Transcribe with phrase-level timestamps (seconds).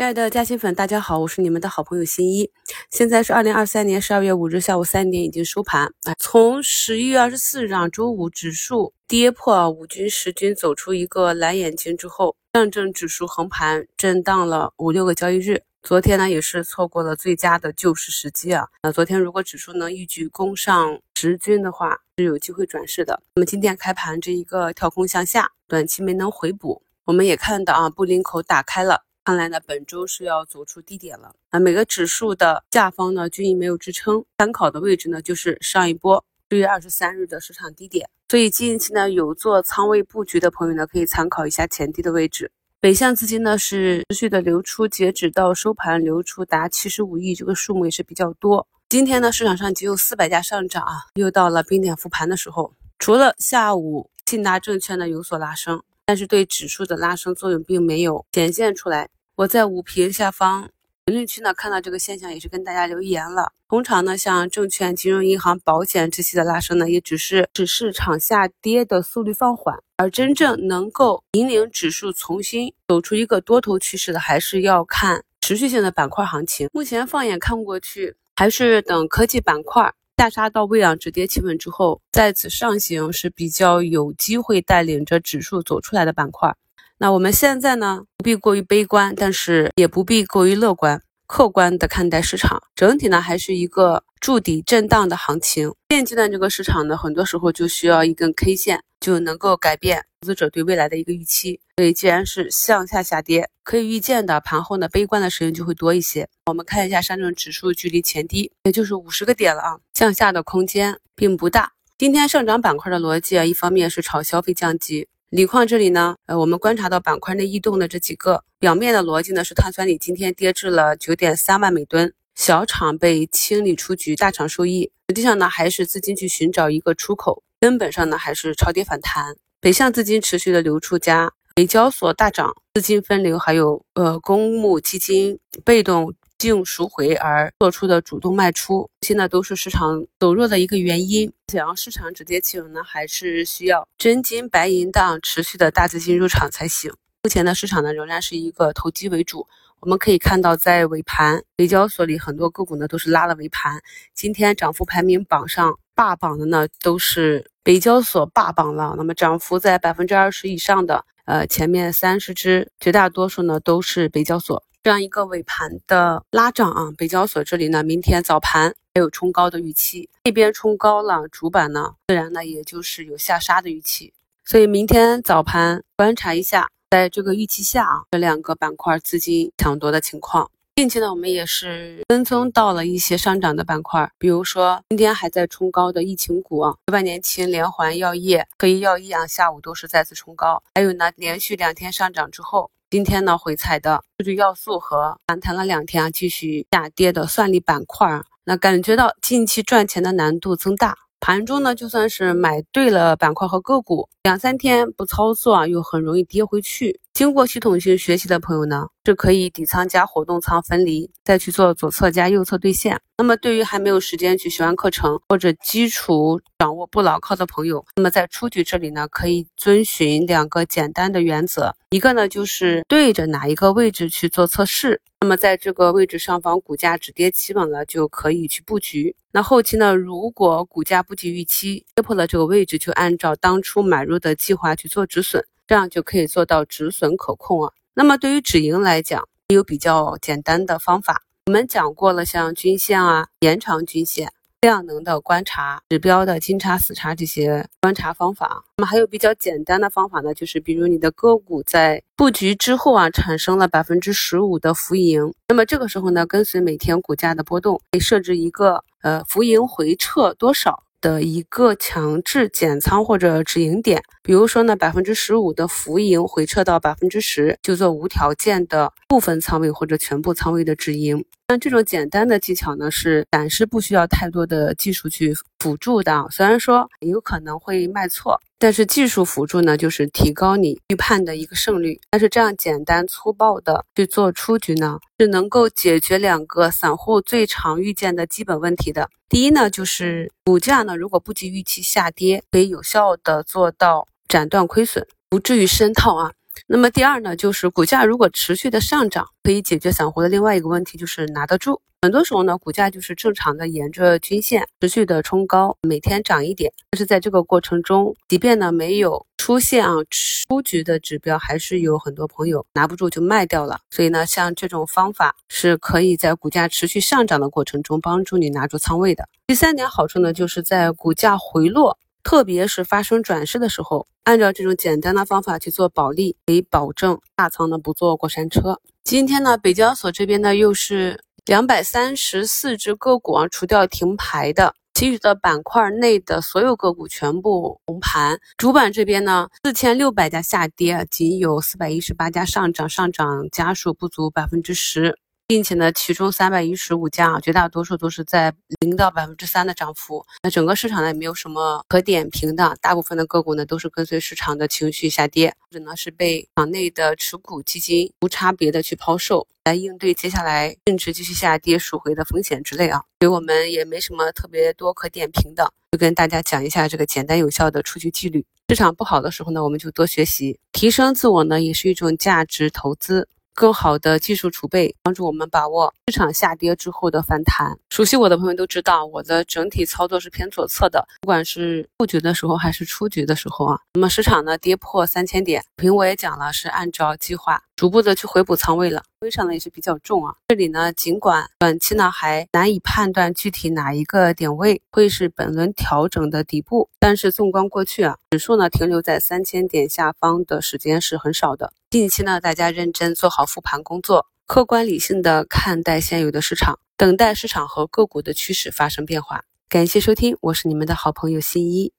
[0.00, 2.50] 亲爱的嘉兴粉，大家好，我是你们的好朋友新一。
[2.88, 5.92] 现在是二零二三年十二月五日下午三点，已经收盘。
[6.18, 15.62] 从十一月二十四日周五指数跌破五均十均，走出一个蓝眼睛之后，上证指数横盘震荡了五六个交易日。
[15.82, 18.68] 昨天呢，也是错过了最佳的救市时机啊。
[18.82, 23.22] 那昨天如果指数能一举攻上十均的话，是有机会转势的。
[23.34, 26.80] 那么今天开盘这一个跳空向下，短期没能回补。
[27.04, 29.04] 我们也看到啊，布林口打开了。
[29.22, 31.60] 看来呢，本周是要走出低点了啊！
[31.60, 38.08] 每个指数的下方呢均没有支撑，参考的位置呢就是上一波六月二十三日的市场低点。
[38.30, 42.50] 所以近期呢有做仓位布局的朋友呢，可以参考一下前低的位置。
[42.80, 48.66] 北向资金呢是持续的流出，截止到收盘流出达七十五亿，这个数目也是比较多。
[48.88, 52.72] 今天呢市场上仅有四百家上涨啊，又到了冰点复盘的时候。
[52.98, 59.08] 除了下午信达证券呢有所拉升，但是对指数的拉升作用并没有显现出来。
[59.36, 60.68] 我在五评下方
[61.04, 63.52] 评论区呢看到这个现象，也是跟大家留言了。
[63.68, 76.68] 通常呢，像证券、金融、银行、保险这些的拉升呢，也只是使市场下跌的速率放缓，而真正能够引领指数重新走出一个多头趋势的，还是要看持续性的板块行情。
[76.72, 86.54] 目前放眼看过去，还是等科技板块下杀到位啊，止跌企稳之后，再次上行是比较有机会带领着指数走出来的板块。
[86.98, 95.72] 那我们现在呢，不必过于悲观，但是也不必过于乐观，客观的看待市场，整体呢还是一个筑底震荡的行情。
[95.88, 101.60] 现阶段这个市场呢，很多时候就需要一根 K 线就能够改变投资者对未来的一个预期。
[101.78, 106.28] 所以既然是向下下跌，可以预见的盘后呢，悲观的声音就会多一些。
[106.44, 111.72] 我们看一下上证指数距离前低也就是五十个点了啊，向下的空间并不大。
[111.96, 115.08] 今天上涨板块的逻辑啊，一方面是炒消费降级。
[115.30, 124.90] 锂矿这里呢，呃，我们观察到板块内异动的这几个表面的逻辑呢，是碳酸锂今天跌至了九点三万每吨，小厂被清理出局，大厂受益。
[125.08, 136.14] 实际上呢，还是资金去寻找一个出口，根本上呢还是超跌反弹，北向资金持续的流出加北交所大涨，资金分流，还有呃公募基金被动。
[136.38, 141.30] 净赎回而做出的主动卖出，现在都是市场走弱的一个原因。
[141.48, 146.90] 想要市场止跌企稳呢，还是需要真金白银档持续的大资金入场才行。
[147.24, 149.46] 目前的市场呢，仍然是一个投机为主。
[149.80, 153.78] 我们可以看到，在尾盘，北交所里很多个股呢都是拉了尾盘。
[154.14, 158.94] 今天涨幅排名榜上霸榜的呢，都是北交所霸榜了。
[158.96, 164.64] 那么涨幅在百分之二十以上的，呃，前面三十只，绝大多数呢都是北交所。
[164.82, 180.50] 这样一个尾盘的拉涨啊，北交所这里呢，明天早盘还有冲高的预期，这边冲高了，主板呢自然呢也就是有下杀的预期，所以明天早盘观察一下，在这个预期下啊，这两个板块资金抢夺的情况。
[180.80, 192.70] 近期呢，我们也是跟踪到了一些上涨的板块，比如说今天还在冲高的疫情股啊，万年青、连环药业、科医药业啊，下午都是再次冲高，还有呢，连续两天上涨之后。
[192.88, 200.96] 今天呢，回踩的数据要素和反弹了两天啊，继续下跌的算力板块，那感觉到近期赚钱的难度增大。
[201.20, 206.98] 盘中呢，就算是买对了板块和个股，两三天不操作啊，又很容易跌回去。
[207.20, 212.98] 经过系统性学习的朋友呢，是可以底仓加活动仓分离，再去做左侧加右侧兑现。
[213.18, 229.14] 那么对于还没有时间去学完课程或者基础掌握不牢靠的朋友，那么在出局这里呢，可以遵循两个简单的原则，一个呢就是对着哪一个位置去做测试，那么在这个位置上方股价止跌企稳了，就可以去布局。
[229.30, 235.44] 那后期呢，如果股价不及预期跌破了这个位置，就按照当初买入的计划去做止损。
[235.70, 237.72] 这样就可以做到止损可控啊。
[237.94, 241.22] 那么对于止盈来讲，也有比较简单的方法。
[241.46, 244.32] 我们讲过了，像均线啊、延长均线、
[244.62, 248.64] 量能的观察、指标的金叉死叉这些观察方法。
[248.78, 260.82] 那么还有比较简单的方法呢，就是比如你的个股在布局之后啊，产生了百分之十五的浮盈，那么这个时候呢，跟随每天股价的波动，可以设置一个呃浮盈回撤多少。
[261.02, 271.24] 的一个强制减仓或者止盈点，比如说呢，百分之十五的浮盈回撤到百分之十，就做无条件的部分仓位或者全部仓位的止盈。
[271.48, 276.26] 那这种简单的技巧呢，是暂时不需要太多的技术去辅助的。
[276.30, 281.98] 虽然说有可能会卖错，但是技术辅助呢，就是提高你预判的一个胜率。
[282.08, 289.08] 但是这样简单粗暴的去做出局呢，是能够解决两个散户最常遇见的基本问题的。
[289.28, 296.30] 第一呢，就是股价呢如果不及预期下跌，可以有效的做到斩断亏损，不至于深套啊。
[296.68, 301.82] 那么第二呢，就是股价如果持续的上涨，可以解决散户的另外一个问题，就是拿得住。
[302.02, 306.72] 很多时候呢，股价就是正常的沿着均线持续的冲高，每天涨一点。
[306.90, 313.80] 但是在这个过程中，即便呢没有出现啊出局的指标，还是有很多朋友拿不住就卖掉了。
[313.90, 319.28] 所以呢，像这种方法是可以在股价持续上涨的过程中帮助你拿住仓位的。
[319.48, 321.98] 第三点好处呢，就是在股价回落，
[322.30, 328.80] 特别是发生转势的时候，按照这种简单的方法去做保利，可以保证大仓呢不坐过山车。
[329.02, 331.24] 今天呢，北交所这边呢又是。
[331.46, 338.38] 两百三十四只个股啊，除掉停牌的，其余的板块内的所有个股全部红盘。
[338.56, 345.18] 主板这边呢，四千六百家下跌，仅有四百一十八家上涨，上涨家数不足百分之十。
[345.50, 350.24] 并且呢，其中三百一十五家啊，绝大多数都是在零到百分之三的涨幅。
[350.44, 363.02] 那整个市场呢，也没有什么可点评的，大部分的个股呢，都是跟随市场的情绪下跌，或者呢是被场内的持股基金无差别的去抛售，来应对接下来甚至继续下跌赎回的风险之类啊。
[363.18, 368.46] 所以我们也没什么特别多可点评的，就跟大家讲一下这个简单有效的出局纪律。
[368.68, 373.26] 市场不好的时候呢，我们就多学习，提升自我呢，也是一种价值投资。
[373.60, 377.78] 更好的技术储备，帮助我们把握市场下跌之后的反弹。
[377.90, 383.78] 熟悉我的朋友都知道，我的整体操作是偏左侧的，不管是布局的时候还是出局的时候啊。
[383.92, 387.62] 那么市场呢跌破三千点，评我也讲了，是按照计划。
[387.76, 390.34] 逐步的去回补仓位了，位上呢也是比较重啊。
[390.48, 401.74] 这里呢，尽管短期呢还难以判断具体哪一个点位会是本轮调整的底部，但是纵观过去啊，指数呢停留在三千点下方的时间是很少的。
[401.90, 409.44] 近期呢，大家认真做好复盘工作，客观理性的看待现有的市场，等待市场和个股的趋势发生变化。
[409.68, 411.92] 感谢收听，我是你们的好朋友新一。